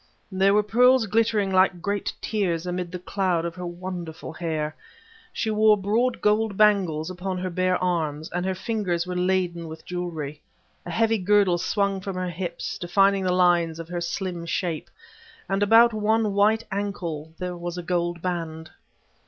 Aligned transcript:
There 0.31 0.55
were 0.55 0.63
pearls 0.63 1.05
glittering 1.05 1.51
like 1.51 1.79
great 1.79 2.11
tears 2.21 2.65
amid 2.65 2.91
the 2.91 2.97
cloud 2.97 3.45
of 3.45 3.53
her 3.53 3.67
wonderful 3.67 4.33
hair. 4.33 4.75
She 5.31 5.51
wore 5.51 5.77
broad 5.77 6.21
gold 6.21 6.57
bangles 6.57 7.11
upon 7.11 7.37
her 7.37 7.51
bare 7.51 7.77
arms, 7.77 8.27
and 8.31 8.43
her 8.43 8.55
fingers 8.55 9.05
were 9.05 9.15
laden 9.15 9.67
with 9.67 9.85
jewelry. 9.85 10.41
A 10.87 10.89
heavy 10.89 11.19
girdle 11.19 11.59
swung 11.59 12.01
from 12.01 12.15
her 12.15 12.31
hips, 12.31 12.79
defining 12.79 13.23
the 13.25 13.31
lines 13.31 13.77
of 13.79 13.89
her 13.89 14.01
slim 14.01 14.47
shape, 14.47 14.89
and 15.47 15.61
about 15.61 15.93
one 15.93 16.33
white 16.33 16.63
ankle 16.71 17.31
was 17.39 17.77
a 17.77 17.83
gold 17.83 18.23
band. 18.23 18.71